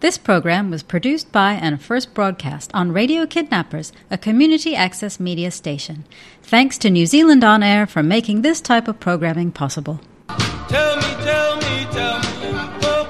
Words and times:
This 0.00 0.16
program 0.16 0.70
was 0.70 0.82
produced 0.82 1.30
by 1.30 1.52
and 1.52 1.80
first 1.80 2.14
broadcast 2.14 2.70
on 2.72 2.90
Radio 2.92 3.26
Kidnappers, 3.26 3.92
a 4.10 4.16
community 4.16 4.74
access 4.74 5.20
media 5.20 5.50
station. 5.50 6.04
Thanks 6.42 6.78
to 6.78 6.90
New 6.90 7.04
Zealand 7.04 7.44
On 7.44 7.62
Air 7.62 7.86
for 7.86 8.02
making 8.02 8.40
this 8.40 8.62
type 8.62 8.88
of 8.88 8.98
programming 8.98 9.52
possible. 9.52 10.00
Tell 10.68 10.96
me, 10.96 11.02
tell 11.02 11.56
me, 11.56 11.86
tell 11.92 12.18
me, 12.18 12.48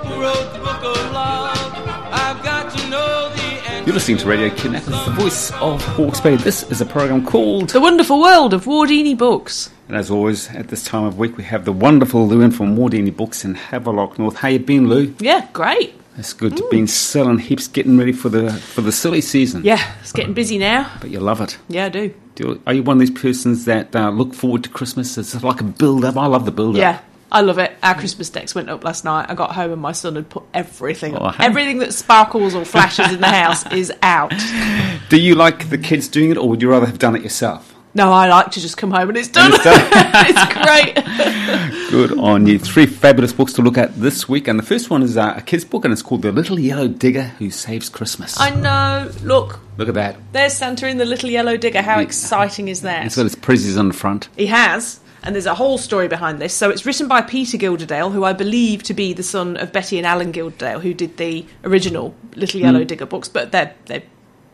who 0.09 0.21
wrote 0.21 0.53
the 0.53 0.59
book 0.59 0.83
of 0.83 1.13
love? 1.13 1.73
I've 2.13 2.43
got 2.43 2.77
to 2.77 2.91
know 2.91 3.29
the 3.37 3.43
answer. 3.43 3.85
You're 3.87 3.95
listening 3.95 4.19
to 4.19 4.27
Radio 4.27 4.51
Kidnappers, 4.51 5.05
the 5.05 5.13
voice 5.13 5.53
of 5.61 5.81
Hawke's 5.95 6.21
Bay. 6.21 6.35
This 6.37 6.65
is 6.73 6.81
a 6.81 6.87
program 6.87 7.25
called, 7.25 7.69
The 7.69 7.81
Wonderful 7.81 8.21
World 8.21 8.53
of 8.53 8.65
Wardini 8.65 9.17
Books. 9.17 9.71
and 9.87 9.97
as 9.97 10.11
always, 10.11 10.49
at 10.57 10.67
this 10.69 10.83
time 10.83 11.05
of 11.05 11.19
week, 11.19 11.37
we 11.37 11.45
have 11.45 11.65
the 11.65 11.73
wonderful 11.73 12.27
Lou 12.27 12.51
from 12.51 12.77
Wardini 12.77 13.17
Books 13.17 13.45
in 13.45 13.55
Havelock 13.55 14.19
North. 14.19 14.35
How 14.39 14.49
you 14.49 14.59
been, 14.59 14.89
Lou? 14.89 15.15
Yeah, 15.21 15.47
great. 15.53 15.95
It's 16.17 16.33
good. 16.33 16.61
Been 16.71 16.87
selling 16.87 17.39
heaps, 17.39 17.69
getting 17.69 17.97
ready 17.97 18.13
for 18.13 18.29
the 18.29 18.53
for 18.53 18.81
the 18.83 18.93
silly 18.93 19.21
season. 19.21 19.63
Yeah, 19.65 19.81
it's 20.01 20.13
getting 20.13 20.35
busy 20.35 20.59
now. 20.59 20.91
But 21.01 21.11
you 21.11 21.21
love 21.21 21.41
it. 21.41 21.57
Yeah, 21.69 21.87
I 21.87 21.89
do. 21.89 22.15
Do 22.35 22.61
are 22.67 22.75
you 22.75 22.83
one 22.83 22.97
of 22.97 23.01
these 23.01 23.11
persons 23.11 23.65
that 23.65 23.95
uh, 23.95 24.11
look 24.11 24.35
forward 24.35 24.65
to 24.65 24.71
Christmas? 24.71 25.17
It's 25.17 25.41
like 25.43 25.61
a 25.61 25.65
build 25.65 26.05
up. 26.05 26.17
I 26.17 26.27
love 26.27 26.45
the 26.45 26.51
build 26.51 26.77
up. 26.77 26.81
Yeah, 26.81 27.01
I 27.33 27.41
love 27.43 27.59
it. 27.59 27.73
Our 27.83 27.95
Christmas 27.95 28.29
decks 28.29 28.55
went 28.55 28.69
up 28.69 28.85
last 28.85 29.05
night. 29.05 29.27
I 29.31 29.35
got 29.35 29.53
home 29.55 29.73
and 29.73 29.81
my 29.81 29.93
son 29.93 30.17
had 30.17 30.29
put 30.29 30.43
everything 30.53 31.17
Oh, 31.17 31.31
hey. 31.31 31.45
Everything 31.47 31.79
that 31.79 31.95
sparkles 31.95 32.55
or 32.55 32.65
flashes 32.65 33.13
in 33.13 33.21
the 33.21 33.29
house 33.29 33.71
is 33.73 33.93
out. 34.03 34.33
Do 35.09 35.19
you 35.21 35.35
like 35.35 35.71
the 35.71 35.79
kids 35.79 36.09
doing 36.09 36.31
it, 36.31 36.37
or 36.37 36.49
would 36.49 36.61
you 36.61 36.71
rather 36.71 36.87
have 36.87 36.99
done 36.99 37.17
it 37.17 37.23
yourself? 37.23 37.70
No, 37.93 38.13
I 38.13 38.29
like 38.29 38.53
to 38.53 38.61
just 38.61 38.77
come 38.77 38.93
home 38.93 39.09
and 39.09 39.19
it's 39.19 39.29
done. 39.29 39.51
it's 39.53 39.65
done. 39.65 39.81
it's 39.93 40.55
great. 40.55 41.91
Good 41.91 42.17
on 42.19 42.47
you. 42.47 42.59
Three 42.59 42.87
fabulous 42.87 43.33
books 43.33 43.53
to 43.55 43.63
look 43.63 43.77
at 43.77 43.95
this 44.01 44.29
week, 44.29 44.47
and 44.47 44.59
the 44.59 44.63
first 44.63 44.91
one 44.91 45.03
is 45.03 45.17
uh, 45.17 45.35
a 45.37 45.41
kids' 45.43 45.65
book, 45.65 45.85
and 45.85 45.93
it's 45.93 46.03
called 46.03 46.23
"The 46.23 46.31
Little 46.31 46.59
Yellow 46.59 46.87
Digger 46.87 47.25
Who 47.39 47.51
Saves 47.51 47.89
Christmas." 47.89 48.39
I 48.39 48.51
know. 48.51 49.11
Look, 49.25 49.59
Look 49.77 49.89
at 49.89 49.95
that. 49.95 50.17
there's 50.33 50.53
Santa 50.53 50.87
in 50.89 50.99
the 50.99 51.05
little 51.05 51.29
yellow 51.31 51.57
digger. 51.57 51.83
How 51.83 51.99
exciting 51.99 52.69
is 52.69 52.83
that? 52.83 53.07
It's 53.07 53.17
got 53.17 53.27
its 53.27 53.35
prezzies 53.35 53.77
on 53.79 53.89
the 53.89 53.95
front. 53.95 54.29
He 54.37 54.47
has, 54.47 55.01
and 55.25 55.35
there's 55.35 55.47
a 55.47 55.55
whole 55.57 55.77
story 55.79 56.07
behind 56.07 56.41
this. 56.41 56.55
So 56.55 56.71
it's 56.71 56.87
written 56.87 57.09
by 57.09 57.23
Peter 57.23 57.57
Gilderdale, 57.57 58.11
who 58.11 58.23
I 58.23 58.35
believe 58.35 58.85
to 58.85 58.95
be 58.95 59.13
the 59.13 59.25
son 59.25 59.57
of 59.57 59.73
Betty 59.73 59.99
and 59.99 60.07
Alan 60.07 60.31
Gilderdale, 60.31 60.79
who 60.79 60.95
did 60.95 61.17
the 61.17 61.45
original 61.65 62.15
Little 62.37 62.61
Yellow 62.61 62.85
Digger 62.85 63.07
books, 63.07 63.29
but 63.29 63.51
they're 63.51 63.75
they're 63.87 64.03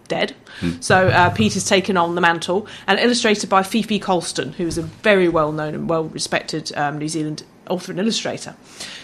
dead. 0.06 0.34
So 0.80 1.08
uh, 1.08 1.30
Peter's 1.30 1.68
taken 1.68 1.96
on 1.96 2.14
the 2.14 2.20
mantle, 2.20 2.66
and 2.86 2.98
illustrated 2.98 3.50
by 3.50 3.62
Fifi 3.62 3.98
Colston, 3.98 4.52
who's 4.52 4.78
a 4.78 4.82
very 4.82 5.28
well 5.28 5.52
known 5.52 5.74
and 5.74 5.88
well 5.88 6.04
respected 6.04 6.74
um, 6.76 6.98
New 6.98 7.08
Zealand 7.08 7.42
author 7.68 7.92
and 7.92 8.00
illustrator. 8.00 8.54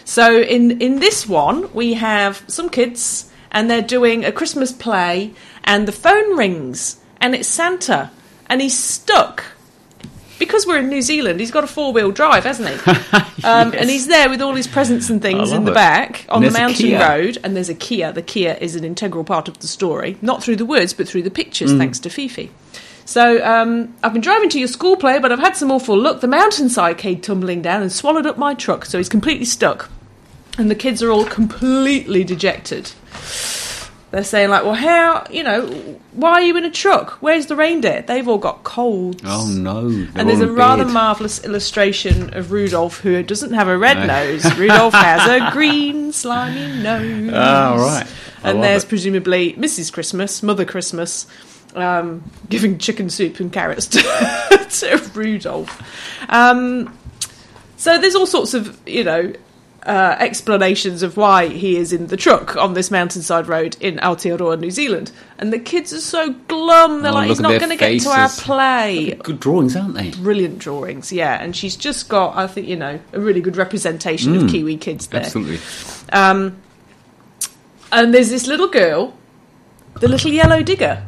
So 0.05 0.41
in 0.41 0.81
in 0.81 1.01
this 1.01 1.29
one, 1.29 1.73
we 1.73 1.95
have 1.95 2.43
some 2.47 2.69
kids, 2.69 3.31
and 3.51 3.71
they're 3.71 3.83
doing 3.83 4.25
a 4.25 4.33
Christmas 4.33 4.73
play, 4.73 5.35
and 5.65 5.87
the 5.87 5.93
phone 5.93 6.37
rings, 6.37 7.01
and 7.21 7.35
it's 7.35 7.49
Santa, 7.49 8.11
and 8.47 8.61
he's 8.61 8.79
stuck 8.79 9.45
because 10.45 10.67
we're 10.67 10.79
in 10.79 10.89
New 10.89 11.03
Zealand, 11.03 11.39
he's 11.39 11.53
got 11.53 11.63
a 11.63 11.69
four 11.69 11.93
wheel 11.93 12.11
drive, 12.11 12.43
hasn't 12.43 12.69
he? 12.69 12.93
Um, 13.45 13.73
And 13.75 13.91
he's 13.91 14.07
there 14.07 14.29
with 14.31 14.41
all 14.41 14.55
his 14.55 14.67
presents 14.69 15.11
and 15.11 15.21
things 15.21 15.51
in 15.51 15.65
the 15.65 15.73
it. 15.73 15.75
back 15.75 16.27
on 16.29 16.43
the 16.43 16.51
mountain 16.53 16.93
road, 16.93 17.39
and 17.43 17.57
there's 17.57 17.69
a 17.69 17.75
Kea. 17.75 18.11
The 18.13 18.23
Kea 18.23 18.57
is 18.61 18.77
an 18.77 18.85
integral 18.85 19.25
part 19.25 19.49
of 19.49 19.59
the 19.59 19.67
story, 19.67 20.17
not 20.23 20.43
through 20.45 20.57
the 20.57 20.65
words, 20.67 20.93
but 20.95 21.09
through 21.09 21.23
the 21.23 21.31
pictures, 21.31 21.73
thanks 21.73 21.99
to 22.01 22.09
Fifi. 22.11 22.51
So 23.05 23.45
um, 23.45 23.95
I've 24.05 24.13
been 24.13 24.23
driving 24.23 24.49
to 24.51 24.59
your 24.61 24.69
school 24.69 24.97
play, 24.97 25.19
but 25.19 25.33
I've 25.33 25.41
had 25.41 25.57
some 25.57 25.73
awful 25.73 25.99
luck. 25.99 26.21
The 26.21 26.29
mountainside 26.29 26.99
came 26.99 27.21
tumbling 27.21 27.63
down 27.63 27.83
and 27.83 27.91
swallowed 27.91 28.27
up 28.27 28.39
my 28.39 28.55
truck, 28.55 28.85
so 28.85 28.99
he's 28.99 29.09
completely 29.09 29.45
stuck. 29.47 29.91
And 30.59 30.71
the 30.71 30.77
kids 30.77 31.03
are 31.03 31.11
all 31.11 31.25
completely 31.25 32.23
dejected. 32.25 32.93
They're 34.13 34.23
saying 34.25 34.51
like, 34.51 34.63
"Well, 34.65 34.75
how? 34.75 35.27
You 35.31 35.43
know, 35.43 35.67
why 36.13 36.33
are 36.35 36.43
you 36.43 36.55
in 36.59 36.65
a 36.65 36.71
truck? 36.71 37.13
Where's 37.23 37.47
the 37.47 37.57
reindeer? 37.57 38.05
They've 38.07 38.29
all 38.29 38.37
got 38.39 38.63
colds." 38.63 39.23
Oh 39.25 39.49
no! 39.49 39.87
And 40.15 40.29
there's 40.29 40.41
a 40.41 40.53
rather 40.53 40.85
bed. 40.85 40.93
marvellous 40.93 41.43
illustration 41.45 42.35
of 42.35 42.53
Rudolph 42.53 43.01
who 43.01 43.23
doesn't 43.23 43.55
have 43.55 43.69
a 43.69 43.77
red 43.79 43.97
No. 43.97 44.07
nose. 44.07 44.55
Rudolph 44.59 44.93
has 44.93 45.27
a 45.29 45.51
green 45.53 46.13
slimy 46.13 46.83
nose. 46.83 47.33
Ah, 47.35 47.75
right. 47.79 48.07
I 48.45 48.51
And 48.51 48.63
there's 48.63 48.85
it. 48.85 48.89
presumably 48.89 49.55
Mrs. 49.55 49.91
Christmas, 49.93 50.43
Mother 50.43 50.65
Christmas, 50.67 51.27
um, 51.75 52.23
giving 52.51 52.77
chicken 52.79 53.09
soup 53.09 53.41
and 53.41 53.51
carrots 53.51 53.87
to, 53.97 53.99
to 54.03 55.11
Rudolph. 55.15 55.81
Um, 56.29 56.95
so 57.79 57.99
there's 57.99 58.15
all 58.15 58.27
sorts 58.27 58.53
of, 58.53 58.79
you 58.87 59.05
know, 59.05 59.33
uh, 59.85 60.17
explanations 60.21 61.03
of 61.03 61.17
why 61.17 61.49
he 61.49 61.77
is 61.77 61.93
in 61.93 62.07
the 62.07 62.17
truck 62.17 62.57
on 62.57 62.75
this 62.75 62.91
mountainside 62.91 63.49
road 63.49 63.77
in 63.81 63.97
Aotearoa, 63.97 64.59
New 64.61 64.71
Zealand. 64.71 65.11
And 65.39 65.53
the 65.53 65.59
kids 65.59 65.93
are 65.93 66.01
so 66.01 66.33
glum. 66.47 67.03
They're 67.03 67.11
Oh, 67.11 67.15
like, 67.15 67.29
he's 67.29 67.41
not 67.41 67.59
going 67.59 67.71
to 67.71 67.77
get 67.77 68.01
to 68.03 68.11
our 68.11 68.29
play 68.29 69.15
Good 69.23 69.41
drawings, 69.41 69.75
aren't 69.75 69.95
they? 69.95 70.11
brilliant 70.11 70.59
drawings, 70.61 71.13
yeah. 71.13 71.43
And 71.43 71.57
she's 71.57 71.75
just 71.75 72.09
got, 72.09 72.37
I 72.37 72.47
think, 72.47 72.69
you 72.69 72.77
know, 72.77 73.01
a 73.13 73.21
really 73.21 73.41
good 73.41 73.57
representation 73.57 74.37
of 74.37 74.49
Kiwi 74.51 74.77
kids 74.77 75.09
there. 75.09 75.23
Absolutely. 75.23 75.59
Um, 76.13 76.57
and 77.91 78.15
there's 78.15 78.31
this 78.31 78.47
little 78.47 78.69
girl, 78.69 79.15
the 80.01 80.09
little 80.09 80.31
yellow 80.31 80.63
digger, 80.63 81.05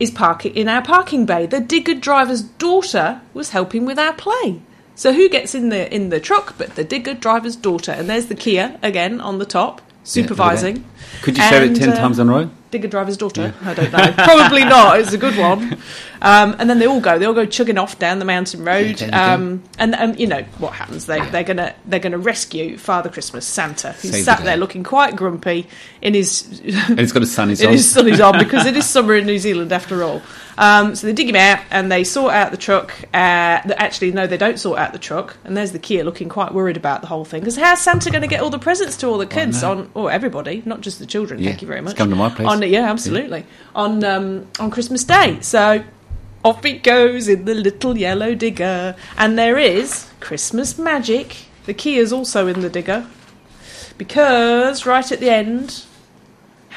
is 0.00 0.10
parking 0.10 0.54
in 0.54 0.68
our 0.68 0.82
parking 0.82 1.24
bay. 1.26 1.46
The 1.46 1.60
digger 1.60 1.94
driver's 1.94 2.42
daughter 2.42 3.20
was 3.32 3.50
helping 3.50 3.86
with 3.86 3.98
our 3.98 4.12
play. 4.12 4.60
So 4.98 5.12
who 5.12 5.28
gets 5.28 5.54
in 5.54 5.68
the 5.68 5.94
in 5.94 6.08
the 6.08 6.18
truck 6.18 6.58
but 6.58 6.74
the 6.74 6.82
digger 6.82 7.14
driver's 7.14 7.54
daughter? 7.54 7.92
And 7.92 8.10
there's 8.10 8.26
the 8.26 8.34
Kea 8.34 8.74
again 8.82 9.20
on 9.20 9.38
the 9.38 9.46
top, 9.46 9.80
supervising. 10.02 10.84
Could 11.22 11.36
you 11.36 11.42
say 11.44 11.68
it 11.68 11.76
ten 11.76 11.90
uh, 11.90 11.94
times 11.94 12.18
in 12.18 12.28
a 12.28 12.32
row? 12.32 12.50
Digger 12.72 12.88
driver's 12.88 13.16
daughter. 13.16 13.54
I 13.62 13.74
don't 13.74 13.92
know. 13.92 14.12
Probably 14.12 14.64
not. 14.76 14.98
It's 14.98 15.12
a 15.12 15.16
good 15.16 15.38
one. 15.38 15.78
Um, 16.20 16.56
and 16.58 16.68
then 16.68 16.80
they 16.80 16.86
all 16.88 17.00
go. 17.00 17.16
They 17.16 17.26
all 17.26 17.32
go 17.32 17.46
chugging 17.46 17.78
off 17.78 18.00
down 18.00 18.18
the 18.18 18.24
mountain 18.24 18.64
road. 18.64 19.00
Yeah, 19.00 19.34
Um, 19.34 19.62
and 19.78 19.94
um, 19.94 20.14
you 20.16 20.26
know 20.26 20.42
what 20.58 20.72
happens? 20.72 21.06
They 21.06 21.20
they're 21.30 21.44
gonna 21.44 21.76
they're 21.86 22.00
gonna 22.00 22.18
rescue 22.18 22.76
Father 22.76 23.08
Christmas, 23.08 23.46
Santa, 23.46 23.92
who's 23.92 24.10
Save 24.10 24.24
sat 24.24 24.38
day. 24.40 24.44
there 24.46 24.56
looking 24.56 24.82
quite 24.82 25.14
grumpy 25.14 25.68
in 26.02 26.14
his 26.14 26.60
And 26.88 26.98
it's 26.98 27.12
got 27.12 27.22
a 27.22 27.26
sunny 27.26 27.52
in 27.60 27.70
his 27.70 27.86
sunnies 27.94 28.20
on 28.20 28.36
because 28.44 28.66
it 28.66 28.76
is 28.76 28.84
summer 28.84 29.14
in 29.14 29.26
New 29.26 29.38
Zealand 29.38 29.70
after 29.70 30.02
all. 30.02 30.22
Um, 30.58 30.96
so 30.96 31.06
they 31.06 31.12
dig 31.12 31.28
him 31.28 31.36
out 31.36 31.60
and 31.70 31.90
they 31.90 32.02
sort 32.02 32.34
out 32.34 32.50
the 32.50 32.56
truck. 32.56 32.92
Uh, 33.14 33.62
actually, 33.76 34.10
no, 34.10 34.26
they 34.26 34.36
don't 34.36 34.58
sort 34.58 34.78
out 34.78 34.92
the 34.92 34.98
truck. 34.98 35.36
And 35.44 35.56
there's 35.56 35.70
the 35.70 35.78
Kea 35.78 36.02
looking 36.02 36.28
quite 36.28 36.52
worried 36.52 36.76
about 36.76 37.00
the 37.00 37.06
whole 37.06 37.24
thing 37.24 37.40
because 37.40 37.56
how's 37.56 37.80
Santa 37.80 38.10
going 38.10 38.22
to 38.22 38.28
get 38.28 38.42
all 38.42 38.50
the 38.50 38.58
presents 38.58 38.96
to 38.98 39.06
all 39.06 39.18
the 39.18 39.26
kids 39.26 39.62
no. 39.62 39.70
on, 39.70 39.90
or 39.94 40.10
everybody, 40.10 40.62
not 40.66 40.80
just 40.80 40.98
the 40.98 41.06
children? 41.06 41.40
Yeah, 41.40 41.50
Thank 41.50 41.62
you 41.62 41.68
very 41.68 41.80
much. 41.80 41.96
come 41.96 42.10
to 42.10 42.16
my 42.16 42.28
place. 42.28 42.48
On 42.48 42.60
yeah, 42.62 42.90
absolutely 42.90 43.46
on 43.74 44.02
um, 44.04 44.46
on 44.58 44.70
Christmas 44.70 45.04
Day. 45.04 45.38
So 45.40 45.84
off 46.44 46.64
it 46.64 46.82
goes 46.82 47.28
in 47.28 47.44
the 47.44 47.54
little 47.54 47.96
yellow 47.96 48.34
digger, 48.34 48.96
and 49.16 49.38
there 49.38 49.58
is 49.58 50.10
Christmas 50.20 50.76
magic. 50.76 51.46
The 51.66 51.74
Kea's 51.74 52.12
also 52.12 52.48
in 52.48 52.60
the 52.60 52.68
digger 52.68 53.06
because 53.96 54.84
right 54.86 55.10
at 55.10 55.20
the 55.20 55.30
end. 55.30 55.84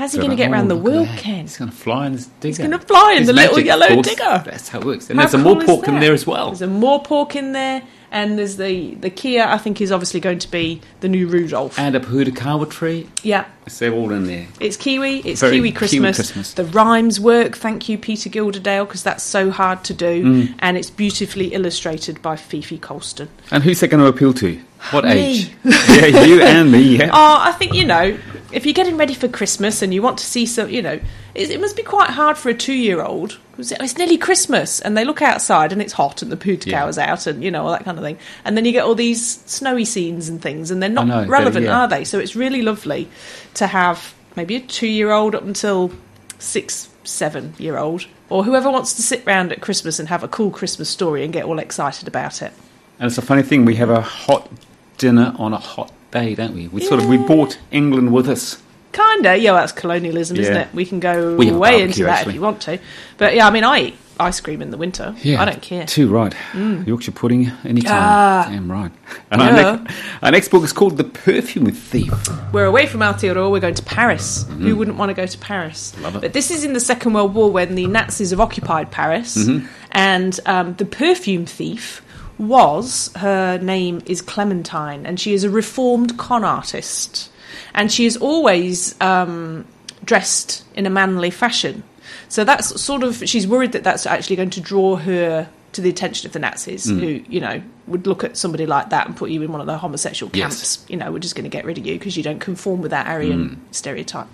How's 0.01 0.13
he 0.13 0.17
going 0.17 0.31
to 0.31 0.35
get 0.35 0.49
Oh, 0.49 0.53
around 0.53 0.67
the 0.69 0.75
look 0.75 0.91
at 0.93 0.95
world, 0.97 1.07
that. 1.09 1.19
Ken? 1.19 1.41
He's 1.41 1.57
going 1.57 1.69
to 1.69 1.77
fly 1.77 2.07
in 2.07 2.13
his 2.13 2.25
digger. 2.25 2.47
He's 2.47 2.57
gonna 2.57 2.79
fly 2.79 3.13
in 3.17 3.25
the 3.27 3.33
little 3.33 3.59
yellow 3.59 4.01
digger. 4.01 4.41
That's 4.45 4.67
how 4.69 4.79
it 4.79 4.85
works. 4.85 5.09
And 5.09 5.19
How 5.19 5.27
there's 5.27 5.43
cool 5.43 5.53
more 5.53 5.61
is 5.63 5.69
pork 5.69 5.87
in 5.87 5.99
there 5.99 6.13
as 6.13 6.25
well. 6.25 6.47
There's 6.47 6.61
a 6.63 6.67
morepork 6.67 7.35
in 7.35 7.51
there, 7.51 7.83
and 8.11 8.37
there's 8.39 8.57
the 8.57 8.95
the 8.95 9.09
Kea. 9.11 9.41
I 9.41 9.57
think 9.59 9.79
is 9.79 9.91
obviously 9.91 10.19
going 10.19 10.39
to 10.39 10.49
be 10.49 10.81
the 11.01 11.07
new 11.07 11.27
Rudolph. 11.27 11.77
And 11.77 11.95
a 11.95 11.99
Pohutukawa 11.99 12.69
tree. 12.69 13.09
yeah, 13.21 13.45
It's 13.67 13.77
they're 13.79 13.93
all 13.93 14.11
in 14.11 14.25
there. 14.25 14.47
it's 14.59 14.75
Kiwi. 14.75 15.19
It's 15.19 15.39
Very 15.41 15.57
Kiwi 15.57 15.69
Kiwi 15.69 15.77
Christmas. 15.77 16.15
Christmas. 16.17 16.53
The 16.55 16.65
rhymes 16.65 17.19
work. 17.19 17.55
Thank 17.55 17.87
you, 17.87 17.97
Peter 17.99 18.29
Gilderdale, 18.29 18.85
because 18.85 19.03
that's 19.03 19.23
so 19.23 19.51
hard 19.51 19.83
to 19.85 19.93
do, 19.93 20.23
Mm. 20.25 20.55
and 20.59 20.77
it's 20.77 20.89
beautifully 20.89 21.53
illustrated 21.53 22.21
by 22.23 22.35
Fifi 22.37 22.77
Colston. 22.79 23.29
And 23.51 23.63
who's 23.63 23.79
that 23.81 23.89
going 23.89 24.01
to 24.03 24.07
appeal 24.09 24.33
to? 24.33 24.59
What 24.89 25.03
Me. 25.05 25.11
age? 25.11 25.51
yeah, 25.63 26.05
you 26.25 26.41
and 26.41 26.71
me. 26.71 26.97
Yeah. 26.97 27.11
Oh, 27.13 27.37
I 27.39 27.51
think 27.51 27.75
you 27.75 27.85
know, 27.85 28.17
if 28.51 28.65
you're 28.65 28.73
getting 28.73 28.97
ready 28.97 29.13
for 29.13 29.27
Christmas 29.27 29.81
and 29.81 29.93
you 29.93 30.01
want 30.01 30.17
to 30.19 30.25
see 30.25 30.45
some, 30.45 30.69
you 30.69 30.81
know, 30.81 30.99
it, 31.33 31.49
it 31.49 31.61
must 31.61 31.75
be 31.75 31.83
quite 31.83 32.09
hard 32.09 32.37
for 32.37 32.49
a 32.49 32.53
two-year-old 32.53 33.39
because 33.51 33.71
oh, 33.73 33.83
it's 33.83 33.97
nearly 33.97 34.17
Christmas 34.17 34.79
and 34.79 34.97
they 34.97 35.05
look 35.05 35.21
outside 35.21 35.71
and 35.71 35.81
it's 35.81 35.93
hot 35.93 36.21
and 36.21 36.31
the 36.31 36.37
poo 36.37 36.57
Yeah. 36.65 36.87
is 36.87 36.97
out 36.97 37.27
and 37.27 37.43
you 37.43 37.51
know 37.51 37.65
all 37.65 37.71
that 37.71 37.85
kind 37.85 37.97
of 37.97 38.03
thing, 38.03 38.17
and 38.43 38.57
then 38.57 38.65
you 38.65 38.71
get 38.71 38.83
all 38.83 38.95
these 38.95 39.41
snowy 39.45 39.85
scenes 39.85 40.29
and 40.29 40.41
things, 40.41 40.71
and 40.71 40.81
they're 40.81 40.89
not 40.89 41.07
know, 41.07 41.25
relevant, 41.25 41.65
yeah. 41.65 41.81
are 41.81 41.87
they? 41.87 42.03
So 42.03 42.19
it's 42.19 42.35
really 42.35 42.61
lovely 42.61 43.07
to 43.55 43.67
have 43.67 44.13
maybe 44.35 44.55
a 44.55 44.61
two-year-old 44.61 45.35
up 45.35 45.43
until 45.43 45.91
six, 46.39 46.89
seven-year-old. 47.03 48.07
Or 48.29 48.45
whoever 48.45 48.71
wants 48.71 48.93
to 48.93 49.01
sit 49.01 49.25
round 49.25 49.51
at 49.51 49.59
Christmas 49.59 49.99
and 49.99 50.07
have 50.07 50.23
a 50.23 50.27
cool 50.29 50.51
Christmas 50.51 50.89
story 50.89 51.25
and 51.25 51.33
get 51.33 51.43
all 51.43 51.59
excited 51.59 52.07
about 52.07 52.41
it. 52.41 52.53
And 52.97 53.07
it's 53.07 53.17
a 53.17 53.21
funny 53.21 53.41
thing. 53.41 53.65
We 53.65 53.75
have 53.75 53.89
a 53.89 53.99
hot 53.99 54.49
dinner 54.97 55.35
on 55.37 55.53
a 55.53 55.57
hot 55.57 55.91
day, 56.11 56.35
don't 56.35 56.53
we? 56.53 56.67
We 56.67 56.81
sort 56.81 57.01
of 57.01 57.07
we 57.07 57.17
brought 57.17 57.57
England 57.71 58.13
with 58.13 58.27
us. 58.29 58.61
Kinda, 58.91 59.37
yeah. 59.37 59.51
Well, 59.51 59.61
that's 59.61 59.71
colonialism, 59.71 60.37
isn't 60.37 60.55
it? 60.55 60.67
We 60.73 60.85
can 60.85 60.99
go 60.99 61.35
We 61.35 61.49
way 61.51 61.81
into 61.81 62.03
that 62.03 62.19
actually. 62.19 62.31
if 62.31 62.35
you 62.35 62.41
want 62.41 62.61
to. 62.63 62.79
But 63.17 63.33
yeah, 63.35 63.47
I 63.47 63.49
mean, 63.51 63.63
I 63.63 63.79
eat 63.79 63.95
ice 64.19 64.39
cream 64.41 64.61
in 64.61 64.69
the 64.69 64.77
winter. 64.77 65.15
Yeah, 65.23 65.41
I 65.41 65.45
don't 65.45 65.61
care. 65.61 65.85
Too 65.85 66.09
right. 66.09 66.35
Yorkshire 66.53 67.13
pudding 67.13 67.49
anytime. 67.63 67.93
Ah. 68.03 68.47
Damn 68.49 68.69
right. 68.69 68.91
And 69.31 69.41
our, 69.41 69.51
next, 69.53 69.95
our 70.21 70.31
next 70.31 70.49
book 70.49 70.63
is 70.63 70.73
called 70.73 70.97
The 70.97 71.05
Perfume 71.05 71.71
Thief. 71.71 72.11
We're 72.53 72.65
away 72.65 72.85
from 72.85 72.99
Aotearoa, 72.99 73.49
we're 73.49 73.61
going 73.61 73.73
to 73.75 73.83
Paris. 73.83 74.45
Who 74.59 74.75
wouldn't 74.75 74.97
want 74.97 75.09
to 75.09 75.13
go 75.13 75.25
to 75.25 75.37
Paris? 75.37 75.97
Love 76.01 76.17
it. 76.17 76.21
But 76.21 76.33
this 76.33 76.51
is 76.51 76.65
in 76.65 76.73
the 76.73 76.79
Second 76.81 77.13
World 77.13 77.33
War 77.33 77.49
when 77.49 77.75
the 77.75 77.87
Nazis 77.87 78.31
have 78.31 78.41
occupied 78.41 78.91
Paris, 78.91 79.37
Mm-hmm. 79.37 79.65
and 79.91 80.37
um, 80.45 80.73
the 80.75 80.85
perfume 80.85 81.45
thief 81.45 82.03
was 82.41 83.11
her 83.17 83.57
name 83.59 84.01
is 84.05 84.21
Clementine, 84.21 85.05
and 85.05 85.19
she 85.19 85.33
is 85.33 85.43
a 85.43 85.49
reformed 85.49 86.17
con 86.17 86.43
artist, 86.43 87.29
and 87.73 87.91
she 87.91 88.05
is 88.05 88.17
always 88.17 88.99
um, 89.01 89.65
dressed 90.03 90.63
in 90.75 90.85
a 90.85 90.89
manly 90.89 91.29
fashion. 91.29 91.83
So 92.27 92.43
that's 92.43 92.81
sort 92.81 93.03
of 93.03 93.17
she's 93.27 93.47
worried 93.47 93.71
that 93.73 93.83
that's 93.83 94.05
actually 94.05 94.35
going 94.37 94.49
to 94.51 94.61
draw 94.61 94.95
her 94.97 95.47
to 95.73 95.81
the 95.81 95.89
attention 95.89 96.27
of 96.27 96.33
the 96.33 96.39
Nazis, 96.39 96.87
Mm. 96.87 96.99
who 96.99 97.23
you 97.29 97.39
know 97.39 97.61
would 97.87 98.07
look 98.07 98.23
at 98.23 98.37
somebody 98.37 98.65
like 98.65 98.89
that 98.89 99.07
and 99.07 99.15
put 99.15 99.29
you 99.31 99.41
in 99.41 99.51
one 99.51 99.61
of 99.61 99.67
the 99.67 99.77
homosexual 99.77 100.29
Yes. 100.33 100.53
camps. 100.77 100.85
You 100.89 100.97
know, 100.97 101.11
we're 101.11 101.19
just 101.19 101.35
going 101.35 101.43
to 101.43 101.49
get 101.49 101.65
rid 101.65 101.77
of 101.77 101.85
you 101.85 101.93
because 101.99 102.15
you 102.17 102.23
don't 102.23 102.39
conform 102.39 102.81
with 102.81 102.91
that 102.91 103.07
Aryan 103.07 103.59
stereotype. 103.71 104.27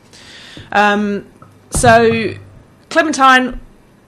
Um, 0.71 1.25
so 1.71 2.33
Clementine 2.89 3.59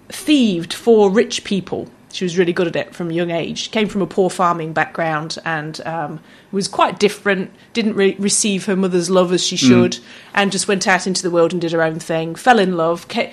thieved 0.10 0.74
for 0.74 1.10
rich 1.12 1.44
people. 1.44 1.88
She 2.12 2.26
was 2.26 2.38
really 2.38 2.54
good 2.54 2.68
at 2.68 2.76
it 2.76 2.96
from 2.96 3.12
a 3.12 3.14
young 3.14 3.30
age. 3.32 3.60
She 3.60 3.70
came 3.70 3.88
from 3.88 4.02
a 4.02 4.08
poor 4.08 4.30
farming 4.30 4.74
background 4.74 5.38
and 5.46 5.80
um, 5.86 6.20
was 6.52 6.68
quite 6.68 7.00
different. 7.00 7.52
Didn't 7.74 7.96
re- 7.96 8.16
receive 8.18 8.66
her 8.66 8.76
mother's 8.76 9.10
love 9.10 9.32
as 9.32 9.46
she 9.46 9.56
should, 9.56 10.00
and 10.34 10.52
just 10.52 10.68
went 10.68 10.88
out 10.88 11.06
into 11.06 11.22
the 11.22 11.30
world 11.32 11.52
and 11.52 11.62
did 11.62 11.72
her 11.72 11.84
own 11.84 12.00
thing. 12.00 12.34
Fell 12.36 12.58
in 12.58 12.76
love, 12.78 13.08
ca- 13.08 13.32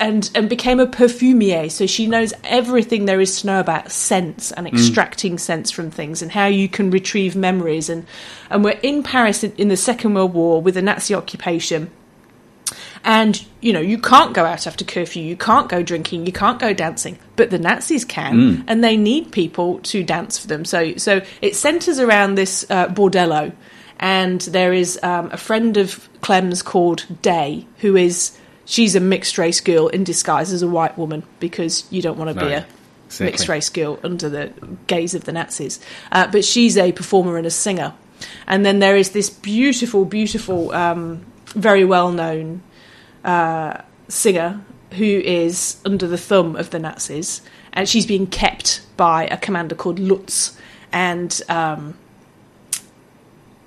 and 0.00 0.30
and 0.34 0.48
became 0.48 0.80
a 0.80 0.86
perfumier. 0.86 1.70
So 1.70 1.86
she 1.86 2.06
knows 2.06 2.32
everything 2.42 3.04
there 3.04 3.20
is 3.20 3.40
to 3.42 3.46
know 3.46 3.60
about 3.60 3.92
scents 3.92 4.50
and 4.52 4.66
extracting 4.66 5.38
scents 5.38 5.70
from 5.70 5.90
things 5.90 6.20
and 6.22 6.32
how 6.32 6.46
you 6.46 6.68
can 6.68 6.90
retrieve 6.90 7.36
memories. 7.36 7.88
And 7.88 8.06
and 8.50 8.64
we're 8.64 8.80
in 8.82 9.02
Paris 9.04 9.44
in, 9.44 9.52
in 9.56 9.68
the 9.68 9.76
Second 9.76 10.14
World 10.14 10.34
War 10.34 10.60
with 10.60 10.74
the 10.74 10.82
Nazi 10.82 11.14
occupation 11.14 11.90
and 13.04 13.44
you 13.60 13.72
know 13.72 13.80
you 13.80 13.98
can't 13.98 14.34
go 14.34 14.44
out 14.44 14.66
after 14.66 14.84
curfew 14.84 15.22
you 15.22 15.36
can't 15.36 15.68
go 15.68 15.82
drinking 15.82 16.26
you 16.26 16.32
can't 16.32 16.58
go 16.58 16.72
dancing. 16.72 17.18
But 17.36 17.50
the 17.50 17.58
nazis 17.58 18.04
can 18.04 18.64
and 18.68 18.84
they 18.84 18.96
need 18.96 19.32
people 19.32 19.80
to 19.80 20.02
dance 20.02 20.38
for 20.38 20.46
them. 20.46 20.64
So 20.64 20.96
so 20.96 21.22
it 21.40 21.56
centers 21.56 21.98
around 21.98 22.34
this 22.34 22.66
uh, 22.70 22.88
bordello. 22.88 23.52
And 24.02 24.40
there 24.40 24.72
is 24.72 24.98
um, 25.02 25.30
a 25.30 25.36
friend 25.36 25.76
of 25.76 26.08
clem's 26.22 26.62
called 26.62 27.04
day 27.20 27.66
who 27.78 27.96
is 27.96 28.38
she's 28.64 28.94
a 28.94 29.00
mixed 29.00 29.36
race 29.36 29.60
girl 29.60 29.88
in 29.88 30.04
disguise 30.04 30.52
as 30.52 30.62
a 30.62 30.68
white 30.68 30.96
woman 30.96 31.22
because 31.38 31.86
you 31.90 32.00
don't 32.00 32.16
want 32.16 32.34
to 32.34 32.44
be 32.44 32.52
a 32.52 32.66
exactly. 33.06 33.26
mixed 33.26 33.48
race 33.48 33.68
girl 33.68 33.98
under 34.02 34.28
the 34.28 34.52
gaze 34.86 35.14
of 35.14 35.24
the 35.24 35.32
nazis. 35.32 35.80
Uh, 36.12 36.26
but 36.30 36.44
she's 36.44 36.78
a 36.78 36.92
performer 36.92 37.36
and 37.36 37.46
a 37.46 37.50
singer. 37.50 37.92
And 38.46 38.64
then 38.64 38.78
there 38.78 38.96
is 38.96 39.10
this 39.10 39.28
beautiful 39.28 40.04
beautiful 40.04 40.72
um, 40.72 41.24
very 41.54 41.84
well 41.84 42.12
known 42.12 42.62
uh, 43.24 43.82
singer 44.08 44.60
who 44.92 45.04
is 45.04 45.76
under 45.84 46.06
the 46.06 46.18
thumb 46.18 46.56
of 46.56 46.70
the 46.70 46.78
Nazis, 46.78 47.42
and 47.72 47.88
she's 47.88 48.06
being 48.06 48.26
kept 48.26 48.82
by 48.96 49.26
a 49.26 49.36
commander 49.36 49.74
called 49.74 49.98
Lutz, 49.98 50.58
and 50.92 51.40
um, 51.48 51.96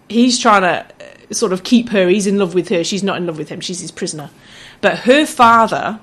he's 0.10 0.38
trying 0.38 0.62
to 0.62 0.86
uh, 0.86 1.34
sort 1.34 1.54
of 1.54 1.64
keep 1.64 1.90
her. 1.90 2.08
He's 2.08 2.28
in 2.28 2.38
love 2.38 2.54
with 2.54 2.70
her. 2.70 2.84
She's 2.84 3.04
not 3.04 3.18
in 3.18 3.26
love 3.26 3.38
with 3.38 3.50
him. 3.50 3.62
She's 3.62 3.80
his 3.80 3.92
prisoner. 3.92 4.30
But 4.82 5.00
her 5.00 5.26
father 5.26 6.00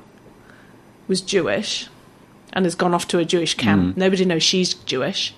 was 1.06 1.20
Jewish 1.20 1.88
and 2.52 2.64
has 2.64 2.74
gone 2.74 2.94
off 2.94 3.06
to 3.08 3.18
a 3.18 3.24
Jewish 3.24 3.54
camp. 3.54 3.96
Nobody 3.96 4.24
knows 4.24 4.42
she's 4.42 4.74
Jewish, 4.74 5.34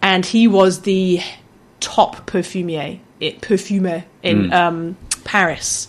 and 0.00 0.24
he 0.24 0.48
was 0.48 0.82
the 0.82 1.20
top 1.80 2.26
perfumier, 2.26 3.00
perfumer 3.42 4.04
in 4.22 4.52
um, 4.52 4.96
Paris, 5.28 5.88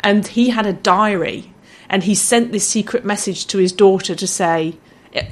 and 0.00 0.26
he 0.36 0.50
had 0.50 0.66
a 0.66 0.72
diary, 0.72 1.52
and 1.88 2.02
he 2.04 2.14
sent 2.14 2.52
this 2.52 2.66
secret 2.76 3.02
message 3.04 3.46
to 3.48 3.58
his 3.58 3.72
daughter 3.72 4.14
to 4.14 4.26
say. 4.26 4.76
eh, 5.14 5.26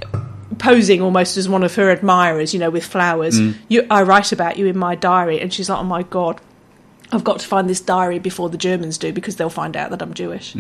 Posing 0.59 1.01
almost 1.01 1.37
as 1.39 1.49
one 1.49 1.65
of 1.65 1.75
her 1.77 1.91
admirers, 1.91 2.53
you 2.55 2.61
know, 2.61 2.71
with 2.71 2.85
flowers. 2.85 3.37
You, 3.69 3.87
I 3.91 4.03
write 4.03 4.33
about 4.33 4.59
you 4.59 4.67
in 4.67 4.77
my 4.79 4.95
diary, 4.95 5.41
and 5.41 5.53
she's 5.53 5.69
like, 5.71 5.79
"Oh 5.81 5.89
my 5.99 6.03
god, 6.05 6.41
I've 7.11 7.25
got 7.25 7.41
to 7.41 7.47
find 7.49 7.69
this 7.69 7.81
diary 7.81 8.19
before 8.21 8.49
the 8.51 8.59
Germans 8.59 8.97
do 8.99 9.13
because 9.13 9.37
they'll 9.37 9.49
find 9.63 9.77
out 9.77 9.91
that 9.91 10.03
I'm 10.03 10.15
Jewish. 10.15 10.55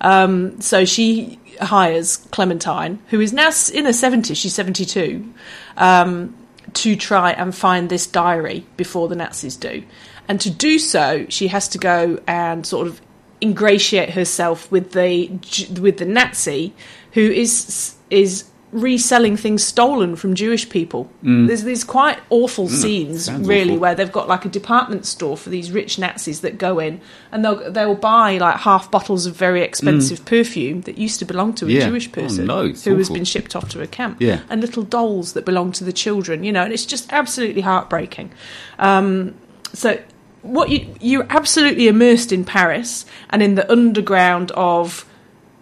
Um, 0.00 0.60
so 0.60 0.84
she 0.86 1.38
hires 1.60 2.16
Clementine, 2.32 2.98
who 3.10 3.20
is 3.20 3.32
now 3.32 3.50
in 3.72 3.84
her 3.84 3.92
70s, 3.92 4.34
she's 4.34 4.54
72, 4.54 5.22
um, 5.76 6.34
to 6.72 6.96
try 6.96 7.30
and 7.32 7.54
find 7.54 7.88
this 7.90 8.06
diary 8.06 8.66
before 8.76 9.08
the 9.08 9.14
Nazis 9.14 9.56
do. 9.56 9.82
And 10.28 10.40
to 10.40 10.50
do 10.50 10.78
so, 10.78 11.26
she 11.28 11.48
has 11.48 11.68
to 11.68 11.78
go 11.78 12.18
and 12.26 12.66
sort 12.66 12.86
of 12.86 13.00
ingratiate 13.42 14.10
herself 14.10 14.70
with 14.70 14.92
the 14.92 15.28
with 15.80 15.98
the 15.98 16.06
Nazi, 16.06 16.72
who 17.12 17.20
is 17.20 17.94
is 18.10 18.44
reselling 18.72 19.36
things 19.36 19.62
stolen 19.62 20.16
from 20.16 20.34
Jewish 20.34 20.68
people. 20.68 21.08
There's 21.22 21.62
these 21.62 21.84
quite 21.84 22.18
awful 22.28 22.68
scenes, 22.68 23.30
really, 23.30 23.70
awful. 23.74 23.78
where 23.78 23.94
they've 23.94 24.10
got 24.10 24.26
like 24.26 24.44
a 24.44 24.48
department 24.48 25.06
store 25.06 25.36
for 25.36 25.48
these 25.48 25.70
rich 25.70 25.96
Nazis 25.96 26.40
that 26.40 26.58
go 26.58 26.80
in 26.80 27.00
and 27.30 27.44
they'll 27.44 27.70
they'll 27.70 27.94
buy 27.94 28.38
like 28.38 28.56
half 28.56 28.90
bottles 28.90 29.26
of 29.26 29.36
very 29.36 29.62
expensive 29.62 30.24
perfume 30.24 30.80
that 30.82 30.98
used 30.98 31.20
to 31.20 31.24
belong 31.24 31.54
to 31.54 31.66
a 31.66 31.68
Yeah. 31.70 31.86
Jewish 31.88 32.08
Oh, 32.08 32.12
person 32.22 32.46
no, 32.46 32.64
it's 32.66 32.84
who 32.84 32.96
has 32.96 33.10
been 33.10 33.24
shipped 33.24 33.54
off 33.54 33.68
to 33.70 33.80
a 33.82 33.86
camp. 33.86 34.16
Yeah. 34.20 34.40
And 34.50 34.60
little 34.60 34.82
dolls 34.82 35.34
that 35.34 35.44
belong 35.44 35.70
to 35.72 35.84
the 35.84 35.92
children, 35.92 36.42
you 36.42 36.50
know, 36.50 36.64
and 36.64 36.72
it's 36.72 36.86
just 36.86 37.12
absolutely 37.12 37.60
heartbreaking. 37.60 38.32
Um, 38.80 39.34
so 39.72 40.00
what 40.44 40.68
you 40.68 40.94
you're 41.00 41.26
absolutely 41.30 41.88
immersed 41.88 42.30
in 42.30 42.44
Paris 42.44 43.06
and 43.30 43.42
in 43.42 43.54
the 43.54 43.70
underground 43.70 44.50
of 44.52 45.06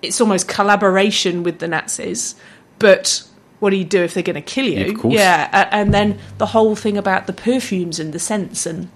it's 0.02 0.20
almost 0.20 0.48
collaboration 0.48 1.44
with 1.44 1.60
the 1.60 1.68
Nazis, 1.68 2.34
but 2.78 3.22
what 3.60 3.70
do 3.70 3.76
you 3.76 3.84
do 3.84 4.02
if 4.02 4.14
they're 4.14 4.24
going 4.24 4.34
to 4.34 4.42
kill 4.42 4.66
you? 4.66 4.80
Yeah, 4.80 4.92
of 4.92 4.98
course. 4.98 5.14
Yeah, 5.14 5.68
and 5.70 5.94
then 5.94 6.18
the 6.38 6.46
whole 6.46 6.74
thing 6.74 6.98
about 6.98 7.28
the 7.28 7.32
perfumes 7.32 8.00
and 8.00 8.12
the 8.12 8.18
scents 8.18 8.66
and 8.66 8.90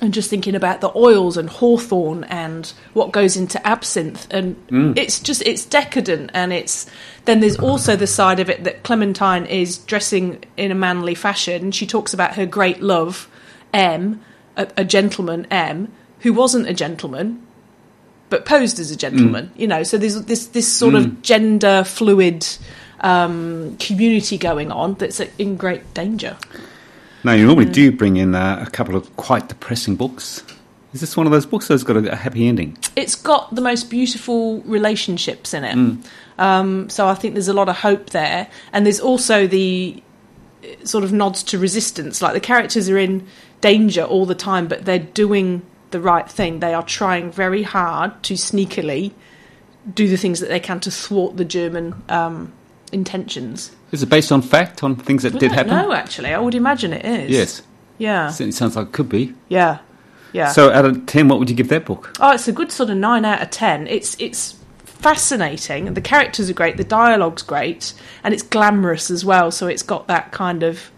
and 0.00 0.14
just 0.14 0.30
thinking 0.30 0.54
about 0.54 0.80
the 0.80 0.90
oils 0.96 1.36
and 1.36 1.50
hawthorn 1.50 2.24
and 2.24 2.72
what 2.94 3.12
goes 3.12 3.36
into 3.36 3.64
absinthe 3.66 4.26
and 4.30 4.56
mm. 4.68 4.96
it's 4.96 5.20
just 5.20 5.42
it's 5.42 5.66
decadent 5.66 6.30
and 6.32 6.54
it's 6.54 6.86
then 7.26 7.40
there's 7.40 7.58
also 7.58 7.96
the 7.96 8.06
side 8.06 8.40
of 8.40 8.48
it 8.48 8.64
that 8.64 8.82
Clementine 8.82 9.44
is 9.44 9.76
dressing 9.76 10.42
in 10.56 10.70
a 10.70 10.74
manly 10.74 11.14
fashion 11.14 11.70
she 11.70 11.86
talks 11.86 12.14
about 12.14 12.36
her 12.36 12.46
great 12.46 12.80
love 12.80 13.28
M 13.74 14.24
a, 14.60 14.66
a 14.82 14.84
gentleman 14.84 15.46
M 15.50 15.88
who 16.20 16.32
wasn't 16.32 16.68
a 16.68 16.74
gentleman 16.74 17.26
but 18.28 18.44
posed 18.44 18.78
as 18.78 18.90
a 18.90 18.96
gentleman 18.96 19.50
you 19.56 19.66
know 19.66 19.82
so 19.82 19.98
there's 19.98 20.22
this 20.26 20.46
this 20.48 20.68
sort 20.80 20.94
of 20.94 21.22
gender 21.22 21.82
fluid 21.84 22.46
um, 23.00 23.76
community 23.78 24.36
going 24.38 24.70
on 24.70 24.94
that's 24.94 25.20
in 25.38 25.56
great 25.56 25.82
danger 25.94 26.36
Now, 27.24 27.32
you 27.32 27.46
normally 27.46 27.66
Mm. 27.66 27.72
do 27.72 27.92
bring 27.92 28.16
in 28.16 28.34
uh, 28.34 28.64
a 28.66 28.70
couple 28.70 28.96
of 28.96 29.04
quite 29.16 29.48
depressing 29.48 29.94
books. 29.96 30.42
Is 30.94 31.00
this 31.00 31.16
one 31.16 31.26
of 31.26 31.32
those 31.32 31.44
books 31.46 31.68
that's 31.68 31.82
got 31.84 31.96
a, 31.96 32.12
a 32.12 32.16
happy 32.16 32.48
ending? 32.48 32.76
it's 32.96 33.14
got 33.14 33.54
the 33.54 33.60
most 33.60 33.90
beautiful 33.90 34.60
relationships 34.62 35.52
in 35.54 35.62
it. 35.64 35.76
Um, 36.38 36.88
so 36.88 37.06
I 37.06 37.14
think 37.14 37.34
there's 37.34 37.48
a 37.48 37.52
lot 37.52 37.68
of 37.68 37.76
hope 37.76 38.10
there, 38.10 38.48
and 38.72 38.86
there's 38.86 39.00
also 39.00 39.46
the 39.46 40.02
uh, 40.64 40.84
sort 40.86 41.04
of 41.04 41.12
nods 41.12 41.42
to 41.44 41.58
resistance. 41.58 42.22
Like 42.22 42.32
the 42.32 42.40
characters 42.40 42.88
are 42.88 42.98
in 42.98 43.26
danger 43.60 44.02
all 44.02 44.26
the 44.26 44.34
time, 44.34 44.68
but 44.68 44.84
they're 44.84 44.98
doing 44.98 45.62
the 45.90 46.00
right 46.00 46.28
thing. 46.28 46.60
They 46.60 46.74
are 46.74 46.82
trying 46.82 47.30
very 47.30 47.62
hard 47.62 48.22
to 48.24 48.34
sneakily 48.34 49.12
do 49.92 50.08
the 50.08 50.16
things 50.16 50.40
that 50.40 50.48
they 50.48 50.60
can 50.60 50.80
to 50.80 50.90
thwart 50.90 51.36
the 51.36 51.44
German 51.44 52.02
um, 52.08 52.52
intentions. 52.92 53.74
Is 53.92 54.02
it 54.02 54.08
based 54.08 54.30
on 54.30 54.42
fact, 54.42 54.82
on 54.84 54.96
things 54.96 55.22
that 55.22 55.38
did 55.38 55.52
happen? 55.52 55.72
No, 55.72 55.92
actually, 55.92 56.32
I 56.32 56.38
would 56.38 56.54
imagine 56.54 56.92
it 56.92 57.04
is. 57.04 57.30
Yes. 57.30 57.62
Yeah. 57.98 58.28
Certainly 58.30 58.52
sounds 58.52 58.76
like 58.76 58.88
it 58.88 58.92
could 58.92 59.08
be. 59.08 59.34
Yeah. 59.48 59.78
Yeah. 60.32 60.52
So, 60.52 60.70
out 60.70 60.84
of 60.84 61.06
10, 61.06 61.28
what 61.28 61.38
would 61.38 61.50
you 61.50 61.56
give 61.56 61.68
that 61.68 61.84
book? 61.84 62.14
Oh, 62.20 62.32
it's 62.32 62.46
a 62.46 62.52
good 62.52 62.70
sort 62.70 62.88
of 62.90 62.96
nine 62.96 63.24
out 63.24 63.42
of 63.42 63.50
ten. 63.50 63.88
It's 63.88 64.16
it's 64.20 64.56
fascinating. 64.84 65.92
The 65.94 66.00
characters 66.00 66.48
are 66.48 66.54
great. 66.54 66.76
The 66.76 66.84
dialogue's 66.84 67.42
great, 67.42 67.94
and 68.22 68.32
it's 68.32 68.42
glamorous 68.42 69.10
as 69.10 69.24
well. 69.24 69.50
So 69.50 69.66
it's 69.66 69.82
got 69.82 70.06
that 70.06 70.30
kind 70.30 70.62
of 70.62 70.90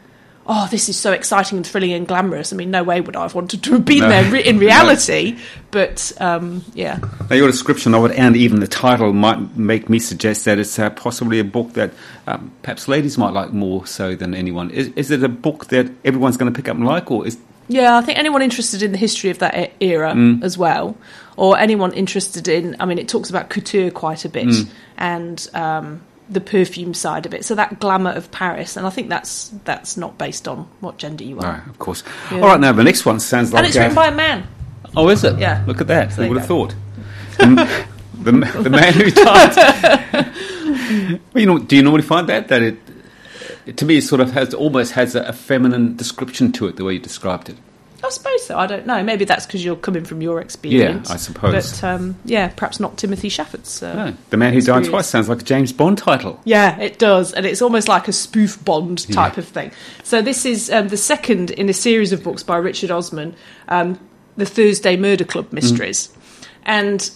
oh, 0.46 0.66
this 0.70 0.88
is 0.88 0.98
so 0.98 1.12
exciting 1.12 1.56
and 1.58 1.66
thrilling 1.66 1.92
and 1.92 2.06
glamorous. 2.06 2.52
I 2.52 2.56
mean, 2.56 2.70
no 2.70 2.82
way 2.82 3.00
would 3.00 3.14
I 3.14 3.22
have 3.22 3.34
wanted 3.34 3.62
to 3.62 3.72
have 3.74 3.84
been 3.84 4.00
No. 4.00 4.08
there 4.08 4.30
re- 4.30 4.44
in 4.44 4.56
No. 4.56 4.62
reality. 4.66 5.38
But 5.70 6.12
um, 6.20 6.64
yeah, 6.74 6.98
Now, 7.30 7.36
your 7.36 7.46
description 7.48 7.94
of 7.94 8.04
it 8.10 8.18
and 8.18 8.36
even 8.36 8.60
the 8.60 8.66
title 8.66 9.12
might 9.12 9.56
make 9.56 9.88
me 9.88 9.98
suggest 9.98 10.44
that 10.44 10.58
it's 10.58 10.78
uh, 10.78 10.90
possibly 10.90 11.38
a 11.38 11.44
book 11.44 11.74
that 11.74 11.92
um, 12.26 12.50
perhaps 12.62 12.88
ladies 12.88 13.16
might 13.16 13.32
like 13.32 13.52
more 13.52 13.86
so 13.86 14.14
than 14.16 14.34
anyone. 14.34 14.70
Is, 14.70 14.88
is 14.96 15.10
it 15.10 15.22
a 15.22 15.28
book 15.28 15.66
that 15.68 15.90
everyone's 16.04 16.36
going 16.36 16.52
to 16.52 16.56
pick 16.56 16.68
up 16.68 16.76
and 16.76 16.84
like, 16.86 17.10
or 17.10 17.26
is 17.26 17.38
yeah. 17.68 17.96
I 17.96 18.02
think 18.02 18.18
anyone 18.18 18.42
interested 18.42 18.82
in 18.82 18.90
the 18.92 18.98
history 18.98 19.30
of 19.30 19.38
that 19.38 19.72
era 19.80 20.14
as 20.42 20.58
well, 20.58 20.96
or 21.36 21.56
anyone 21.56 21.92
interested 21.92 22.48
in, 22.48 22.76
I 22.80 22.84
mean, 22.84 22.98
it 22.98 23.08
talks 23.08 23.30
about 23.30 23.48
couture 23.48 23.90
quite 23.90 24.24
a 24.24 24.28
bit, 24.28 24.66
and 24.98 25.48
um, 25.54 26.02
the 26.28 26.40
perfume 26.40 26.94
side 26.94 27.26
of 27.26 27.34
it. 27.34 27.44
So 27.44 27.54
that 27.54 27.78
glamour 27.80 28.10
of 28.12 28.30
Paris, 28.30 28.76
and 28.76 28.86
I 28.86 28.90
think 28.90 29.08
that's 29.08 29.48
that's 29.64 29.96
not 29.96 30.18
based 30.18 30.48
on 30.48 30.68
what 30.80 30.96
gender 30.98 31.24
you 31.24 31.36
No, 31.36 31.46
are. 31.46 31.64
of 31.68 31.78
course. 31.78 32.02
Yeah. 32.30 32.38
All 32.40 32.48
right, 32.48 32.60
now 32.60 32.72
the 32.72 32.84
next 32.84 33.04
one 33.04 33.20
sounds 33.20 33.52
like. 33.52 33.60
and 33.60 33.66
it's 33.68 33.76
uh, 33.76 33.80
written 33.80 33.94
by 33.94 34.08
a 34.08 34.14
man. 34.14 34.46
oh, 34.96 35.08
is 35.08 35.24
it? 35.24 35.38
Yeah. 35.38 35.64
Look 35.66 35.80
at 35.80 35.86
that. 35.88 36.08
there 36.10 36.16
Who 36.16 36.22
you 36.24 36.28
would 36.30 36.38
have 36.38 36.48
thought? 36.48 36.74
the, 37.38 37.86
the, 38.22 38.62
the 38.62 38.70
man 38.70 38.92
who 38.92 39.10
died. 39.10 39.56
well, 41.32 41.40
you 41.40 41.46
know, 41.46 41.58
do 41.58 41.76
you 41.76 41.82
normally 41.82 42.02
find 42.02 42.28
that 42.28 42.48
that 42.48 42.62
it, 42.62 42.78
it 43.66 43.76
to 43.78 43.84
me, 43.84 43.96
it 43.98 44.02
sort 44.02 44.20
of 44.20 44.32
has 44.32 44.54
almost 44.54 44.92
has 44.92 45.14
a, 45.14 45.22
a 45.22 45.32
feminine 45.32 45.96
description 45.96 46.52
to 46.52 46.66
it, 46.68 46.76
the 46.76 46.84
way 46.84 46.94
you 46.94 46.98
described 46.98 47.48
it. 47.48 47.56
I 48.04 48.10
suppose 48.10 48.46
so. 48.46 48.58
I 48.58 48.66
don't 48.66 48.86
know. 48.86 49.02
Maybe 49.02 49.24
that's 49.24 49.46
because 49.46 49.64
you're 49.64 49.76
coming 49.76 50.04
from 50.04 50.20
your 50.22 50.40
experience. 50.40 51.08
Yeah, 51.08 51.14
I 51.14 51.18
suppose. 51.18 51.80
But 51.80 51.84
um, 51.84 52.16
yeah, 52.24 52.48
perhaps 52.48 52.80
not 52.80 52.98
Timothy 52.98 53.28
Schaffert's. 53.28 53.82
Uh, 53.82 53.94
No, 53.94 54.16
the 54.30 54.36
man 54.36 54.52
who 54.52 54.60
died 54.60 54.84
twice 54.84 55.06
sounds 55.06 55.28
like 55.28 55.40
a 55.42 55.44
James 55.44 55.72
Bond 55.72 55.98
title. 55.98 56.40
Yeah, 56.44 56.78
it 56.80 56.98
does, 56.98 57.32
and 57.32 57.46
it's 57.46 57.62
almost 57.62 57.86
like 57.88 58.08
a 58.08 58.12
spoof 58.12 58.62
Bond 58.64 59.06
type 59.12 59.34
Yeah. 59.36 59.40
of 59.40 59.48
thing. 59.48 59.70
So 60.02 60.20
this 60.20 60.44
is 60.44 60.70
um, 60.70 60.88
the 60.88 60.96
second 60.96 61.52
in 61.52 61.68
a 61.68 61.72
series 61.72 62.12
of 62.12 62.24
books 62.24 62.42
by 62.42 62.56
Richard 62.56 62.90
Osman, 62.90 63.36
um, 63.68 63.98
the 64.36 64.46
Thursday 64.46 64.96
Murder 64.96 65.24
Club 65.24 65.52
mysteries, 65.52 66.08
and 66.64 67.08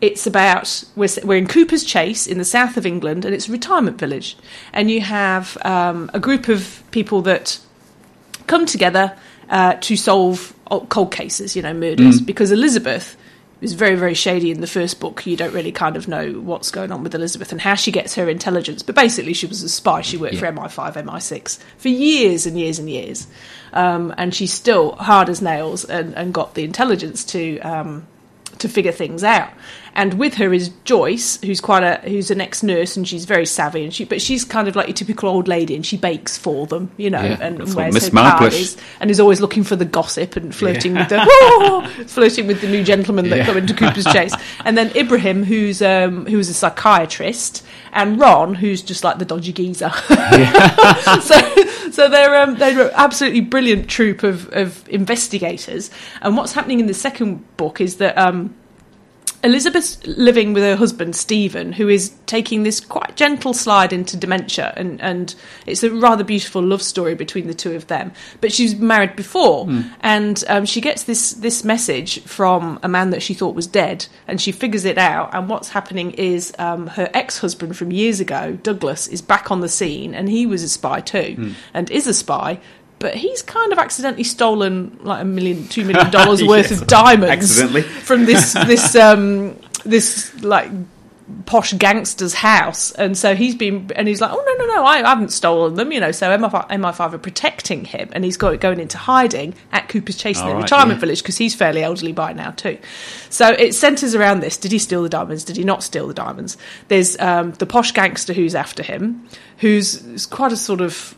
it's 0.00 0.26
about 0.26 0.84
we're, 0.94 1.08
we're 1.24 1.36
in 1.38 1.46
Cooper's 1.46 1.84
Chase 1.84 2.26
in 2.26 2.38
the 2.38 2.44
south 2.44 2.76
of 2.76 2.86
England, 2.86 3.24
and 3.24 3.34
it's 3.34 3.48
a 3.48 3.52
retirement 3.52 3.98
village, 3.98 4.36
and 4.72 4.90
you 4.90 5.00
have 5.02 5.56
um, 5.64 6.10
a 6.14 6.20
group 6.20 6.48
of 6.48 6.82
people 6.90 7.22
that 7.22 7.58
come 8.46 8.64
together 8.66 9.16
uh, 9.48 9.74
to 9.74 9.96
solve 9.96 10.54
cold 10.88 11.12
cases, 11.12 11.54
you 11.56 11.62
know, 11.62 11.72
murders, 11.74 12.20
because 12.20 12.50
Elizabeth 12.50 13.16
is 13.60 13.72
very, 13.72 13.94
very 13.94 14.14
shady 14.14 14.50
in 14.50 14.60
the 14.60 14.66
first 14.66 15.00
book. 15.00 15.24
You 15.26 15.36
don't 15.36 15.54
really 15.54 15.72
kind 15.72 15.96
of 15.96 16.08
know 16.08 16.32
what's 16.32 16.70
going 16.70 16.92
on 16.92 17.02
with 17.02 17.14
Elizabeth 17.14 17.52
and 17.52 17.60
how 17.60 17.74
she 17.74 17.90
gets 17.90 18.14
her 18.16 18.28
intelligence. 18.28 18.82
But 18.82 18.94
basically, 18.94 19.32
she 19.32 19.46
was 19.46 19.62
a 19.62 19.68
spy. 19.68 20.02
She 20.02 20.16
worked 20.16 20.36
for 20.36 20.46
MI5, 20.46 20.94
MI6 20.94 21.58
for 21.78 21.88
years 21.88 22.46
and 22.46 22.58
years 22.58 22.78
and 22.78 22.90
years. 22.90 23.26
Um, 23.72 24.14
and 24.18 24.34
she's 24.34 24.52
still 24.52 24.92
hard 24.96 25.28
as 25.28 25.40
nails 25.40 25.84
and, 25.84 26.14
and 26.14 26.34
got 26.34 26.54
the 26.54 26.64
intelligence 26.64 27.24
to. 27.26 27.58
Um, 27.60 28.06
to 28.58 28.68
figure 28.68 28.92
things 28.92 29.22
out. 29.22 29.50
And 29.96 30.14
with 30.18 30.34
her 30.34 30.52
is 30.52 30.70
Joyce, 30.84 31.40
who's 31.40 31.60
quite 31.62 31.82
a 31.82 31.96
who's 32.08 32.30
an 32.30 32.40
ex 32.40 32.62
nurse, 32.62 32.98
and 32.98 33.08
she's 33.08 33.24
very 33.24 33.46
savvy. 33.46 33.82
And 33.82 33.94
she, 33.94 34.04
but 34.04 34.20
she's 34.20 34.44
kind 34.44 34.68
of 34.68 34.76
like 34.76 34.88
your 34.88 34.94
typical 34.94 35.30
old 35.30 35.48
lady, 35.48 35.74
and 35.74 35.84
she 35.86 35.96
bakes 35.96 36.36
for 36.36 36.66
them, 36.66 36.90
you 36.98 37.08
know, 37.08 37.22
Yeah, 37.22 37.38
and 37.40 37.58
wears 37.74 37.94
Miss 37.94 38.08
her 38.08 38.10
parties, 38.12 38.76
and 39.00 39.10
is 39.10 39.18
always 39.20 39.40
looking 39.40 39.64
for 39.64 39.74
the 39.74 39.86
gossip 39.86 40.36
and 40.36 40.54
flirting 40.54 40.94
with 40.94 41.08
the 41.08 41.16
flirting 42.06 42.46
with 42.46 42.60
the 42.60 42.68
new 42.68 42.84
gentlemen 42.84 43.30
that 43.30 43.38
Yeah. 43.38 43.46
come 43.46 43.56
into 43.56 43.72
Cooper's 43.72 44.04
Chase. 44.04 44.34
And 44.66 44.76
then 44.76 44.94
Ibrahim, 44.94 45.42
who's 45.42 45.80
um, 45.80 46.26
who's 46.26 46.50
a 46.50 46.54
psychiatrist, 46.54 47.64
and 47.92 48.20
Ron, 48.20 48.54
who's 48.54 48.82
just 48.82 49.02
like 49.02 49.18
the 49.18 49.24
dodgy 49.24 49.54
geezer. 49.54 49.90
so, 51.22 51.90
so 51.90 52.08
they're 52.10 52.36
um, 52.36 52.56
they're 52.56 52.88
an 52.88 52.90
absolutely 52.94 53.40
brilliant 53.40 53.88
troupe 53.88 54.22
of, 54.22 54.48
of 54.52 54.86
investigators. 54.90 55.90
And 56.20 56.36
what's 56.36 56.52
happening 56.52 56.80
in 56.80 56.86
the 56.86 56.94
second 56.94 57.44
book 57.56 57.80
is 57.80 57.96
that 57.96 58.16
um, 58.18 58.54
Elizabeth's 59.46 60.04
living 60.08 60.54
with 60.54 60.64
her 60.64 60.74
husband 60.74 61.14
Stephen, 61.14 61.72
who 61.72 61.88
is 61.88 62.12
taking 62.26 62.64
this 62.64 62.80
quite 62.80 63.14
gentle 63.14 63.54
slide 63.54 63.92
into 63.92 64.16
dementia, 64.16 64.74
and, 64.76 65.00
and 65.00 65.36
it's 65.66 65.84
a 65.84 65.90
rather 65.90 66.24
beautiful 66.24 66.60
love 66.60 66.82
story 66.82 67.14
between 67.14 67.46
the 67.46 67.54
two 67.54 67.76
of 67.76 67.86
them. 67.86 68.10
But 68.40 68.52
she's 68.52 68.74
married 68.74 69.14
before, 69.14 69.68
and 70.00 70.42
um, 70.48 70.66
she 70.66 70.80
gets 70.80 71.04
this 71.04 71.32
this 71.34 71.62
message 71.62 72.22
from 72.24 72.80
a 72.82 72.88
man 72.88 73.10
that 73.10 73.22
she 73.22 73.34
thought 73.34 73.54
was 73.54 73.68
dead, 73.68 74.06
and 74.26 74.40
she 74.40 74.50
figures 74.50 74.84
it 74.84 74.98
out. 74.98 75.32
And 75.32 75.48
what's 75.48 75.68
happening 75.68 76.10
is 76.10 76.52
um, 76.58 76.88
her 76.88 77.08
ex 77.14 77.38
husband 77.38 77.76
from 77.76 77.92
years 77.92 78.18
ago, 78.18 78.58
Douglas, 78.64 79.06
is 79.06 79.22
back 79.22 79.52
on 79.52 79.60
the 79.60 79.68
scene, 79.68 80.12
and 80.12 80.28
he 80.28 80.44
was 80.44 80.64
a 80.64 80.68
spy 80.68 81.00
too, 81.00 81.54
and 81.72 81.88
is 81.88 82.08
a 82.08 82.14
spy. 82.14 82.58
But 82.98 83.14
he's 83.14 83.42
kind 83.42 83.72
of 83.72 83.78
accidentally 83.78 84.24
stolen 84.24 84.98
like 85.02 85.20
a 85.22 85.24
million, 85.24 85.68
two 85.68 85.84
million 85.84 86.10
dollars 86.10 86.42
worth 86.44 86.70
Yes. 86.70 86.80
of 86.80 86.86
diamonds 86.86 87.30
Accidentally. 87.30 87.82
from 87.82 88.24
this 88.24 88.52
this 88.66 88.96
um 88.96 89.56
this 89.84 90.34
like 90.42 90.70
posh 91.44 91.72
gangster's 91.72 92.34
house 92.34 92.92
and 92.92 93.18
so 93.18 93.34
he's 93.34 93.56
been 93.56 93.90
and 93.96 94.06
he's 94.06 94.20
like 94.20 94.30
oh 94.32 94.36
no 94.58 94.64
no 94.64 94.74
no 94.76 94.84
I, 94.84 94.98
haven't 94.98 95.32
stolen 95.32 95.74
them 95.74 95.90
you 95.90 95.98
know 95.98 96.12
so 96.12 96.28
MI5, 96.28 96.68
MI5 96.68 97.14
are 97.14 97.18
protecting 97.18 97.84
him 97.84 98.08
and 98.12 98.24
he's 98.24 98.36
got 98.36 98.60
going 98.60 98.78
into 98.78 98.96
hiding 98.96 99.54
at 99.72 99.88
Cooper's 99.88 100.16
Chase 100.16 100.40
in 100.40 100.46
the 100.46 100.54
right, 100.54 100.62
retirement 100.62 100.98
yeah. 100.98 101.00
village 101.00 101.22
because 101.22 101.36
he's 101.36 101.52
fairly 101.52 101.82
elderly 101.82 102.12
by 102.12 102.32
now 102.32 102.52
too 102.52 102.78
so 103.28 103.48
it 103.48 103.74
centres 103.74 104.14
around 104.14 104.38
this 104.38 104.56
did 104.56 104.70
he 104.70 104.78
steal 104.78 105.02
the 105.02 105.08
diamonds 105.08 105.42
did 105.42 105.56
he 105.56 105.64
not 105.64 105.82
steal 105.82 106.06
the 106.06 106.14
diamonds 106.14 106.56
there's 106.88 107.18
um, 107.18 107.50
the 107.54 107.66
posh 107.66 107.90
gangster 107.90 108.32
who's 108.32 108.54
after 108.54 108.84
him 108.84 109.28
who's 109.58 110.26
quite 110.26 110.52
a 110.52 110.56
sort 110.56 110.80
of 110.80 111.16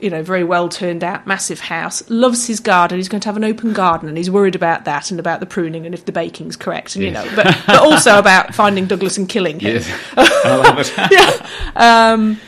you 0.00 0.10
know, 0.10 0.22
very 0.22 0.44
well 0.44 0.68
turned 0.68 1.02
out, 1.02 1.26
massive 1.26 1.60
house, 1.60 2.08
loves 2.08 2.46
his 2.46 2.60
garden. 2.60 2.98
He's 2.98 3.08
going 3.08 3.20
to 3.20 3.28
have 3.28 3.36
an 3.36 3.44
open 3.44 3.72
garden, 3.72 4.08
and 4.08 4.16
he's 4.16 4.30
worried 4.30 4.54
about 4.54 4.84
that 4.84 5.10
and 5.10 5.18
about 5.18 5.40
the 5.40 5.46
pruning 5.46 5.86
and 5.86 5.94
if 5.94 6.04
the 6.04 6.12
baking's 6.12 6.56
correct, 6.56 6.94
and 6.94 7.04
you 7.04 7.10
know, 7.10 7.28
but 7.34 7.46
but 7.66 7.76
also 7.76 8.18
about 8.18 8.54
finding 8.54 8.86
Douglas 8.86 9.18
and 9.18 9.28
killing 9.28 9.60
him. 9.60 9.76
Yes, 9.76 10.00
I 10.16 10.56
love 10.56 10.78
it. 10.78 11.76
Um, 11.76 12.40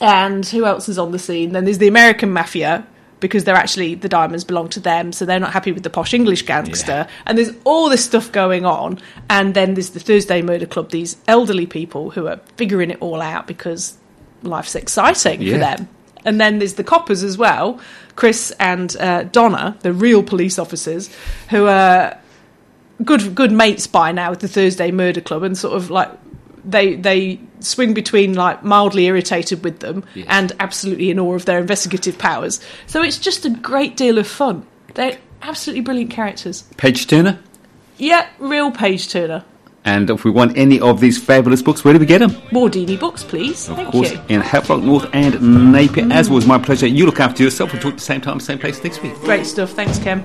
and 0.00 0.46
who 0.46 0.64
else 0.64 0.88
is 0.88 0.98
on 0.98 1.12
the 1.12 1.18
scene? 1.18 1.52
Then 1.52 1.64
there's 1.64 1.78
the 1.78 1.88
American 1.88 2.32
mafia 2.32 2.86
because 3.20 3.44
they're 3.44 3.54
actually 3.54 3.94
the 3.94 4.08
diamonds 4.08 4.44
belong 4.44 4.68
to 4.68 4.80
them, 4.80 5.12
so 5.12 5.24
they're 5.24 5.40
not 5.40 5.52
happy 5.52 5.72
with 5.72 5.82
the 5.82 5.90
posh 5.90 6.12
English 6.12 6.42
gangster. 6.42 6.92
Yeah. 6.92 7.08
And 7.24 7.38
there's 7.38 7.52
all 7.64 7.88
this 7.88 8.04
stuff 8.04 8.30
going 8.32 8.66
on. 8.66 9.00
And 9.30 9.54
then 9.54 9.72
there's 9.72 9.90
the 9.90 10.00
Thursday 10.00 10.42
Murder 10.42 10.66
Club, 10.66 10.90
these 10.90 11.16
elderly 11.26 11.66
people 11.66 12.10
who 12.10 12.26
are 12.26 12.40
figuring 12.56 12.90
it 12.90 13.00
all 13.00 13.22
out 13.22 13.46
because 13.46 13.96
life's 14.42 14.74
exciting 14.74 15.40
for 15.40 15.56
them. 15.58 15.88
And 16.24 16.40
then 16.40 16.58
there's 16.58 16.74
the 16.74 16.84
coppers 16.84 17.22
as 17.22 17.36
well, 17.36 17.78
Chris 18.16 18.50
and 18.58 18.96
uh, 18.96 19.24
Donna, 19.24 19.76
the 19.80 19.92
real 19.92 20.22
police 20.22 20.58
officers, 20.58 21.10
who 21.50 21.66
are 21.66 22.18
good 23.04 23.34
good 23.34 23.52
mates 23.52 23.86
by 23.86 24.12
now 24.12 24.30
with 24.30 24.40
the 24.40 24.48
Thursday 24.48 24.90
Murder 24.90 25.20
Club, 25.20 25.42
and 25.42 25.56
sort 25.58 25.74
of 25.74 25.90
like 25.90 26.10
they 26.64 26.94
they 26.94 27.38
swing 27.60 27.92
between 27.94 28.34
like 28.34 28.62
mildly 28.64 29.04
irritated 29.06 29.62
with 29.64 29.80
them 29.80 30.04
Yes. 30.14 30.26
and 30.30 30.52
absolutely 30.60 31.10
in 31.10 31.18
awe 31.18 31.34
of 31.34 31.44
their 31.44 31.58
investigative 31.58 32.16
powers. 32.18 32.60
So 32.86 33.02
it's 33.02 33.18
just 33.18 33.44
a 33.44 33.50
great 33.50 33.96
deal 33.96 34.16
of 34.18 34.26
fun. 34.26 34.66
They're 34.94 35.18
absolutely 35.42 35.82
brilliant 35.82 36.10
characters. 36.10 36.62
Page 36.76 37.06
Turner. 37.06 37.38
Yeah, 37.98 38.26
real 38.38 38.70
page 38.70 39.08
turner. 39.10 39.44
And 39.84 40.08
if 40.08 40.24
we 40.24 40.30
want 40.30 40.56
any 40.56 40.80
of 40.80 41.00
these 41.00 41.22
fabulous 41.22 41.60
books, 41.60 41.84
where 41.84 41.92
do 41.92 42.00
we 42.00 42.06
get 42.06 42.18
them? 42.18 42.30
Wardini 42.52 42.98
books, 42.98 43.22
please. 43.22 43.68
Of 43.68 43.76
Thank 43.76 43.90
course, 43.90 44.12
you. 44.12 44.20
in 44.28 44.40
Havelock 44.40 44.82
North 44.82 45.08
and 45.12 45.72
Napier. 45.72 46.10
As 46.10 46.30
was 46.30 46.46
my 46.46 46.58
pleasure. 46.58 46.86
You 46.86 47.04
look 47.04 47.20
after 47.20 47.42
yourself. 47.42 47.72
We'll 47.72 47.82
talk 47.82 47.92
at 47.92 47.98
the 47.98 48.04
same 48.04 48.20
time, 48.22 48.40
same 48.40 48.58
place 48.58 48.82
next 48.82 49.02
week. 49.02 49.14
Great 49.20 49.44
stuff. 49.46 49.70
Thanks, 49.72 49.98
Kem. 49.98 50.24